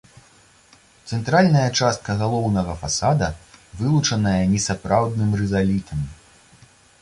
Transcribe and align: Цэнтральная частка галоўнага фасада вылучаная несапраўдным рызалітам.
Цэнтральная 1.09 1.65
частка 1.79 2.15
галоўнага 2.21 2.73
фасада 2.81 3.29
вылучаная 3.83 4.39
несапраўдным 4.55 5.29
рызалітам. 5.43 6.01